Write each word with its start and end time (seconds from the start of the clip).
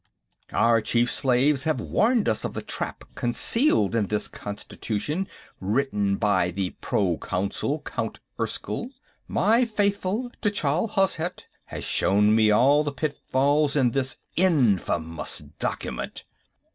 Our 0.53 0.81
chief 0.81 1.11
slaves 1.11 1.65
have 1.65 1.79
warned 1.79 2.27
us 2.27 2.43
of 2.43 2.55
the 2.55 2.63
trap 2.63 3.03
concealed 3.13 3.93
in 3.93 4.07
this 4.07 4.27
constitution 4.27 5.27
written 5.59 6.15
by 6.15 6.49
the 6.49 6.71
Proconsul, 6.81 7.83
Count 7.85 8.19
Erskyll. 8.39 8.89
My 9.27 9.63
faithful 9.63 10.31
Tchall 10.41 10.89
Hozhet 10.89 11.45
has 11.65 11.83
shown 11.83 12.33
me 12.35 12.49
all 12.49 12.83
the 12.83 12.91
pitfalls 12.91 13.75
in 13.75 13.91
this 13.91 14.17
infamous 14.35 15.37
document...." 15.59 16.23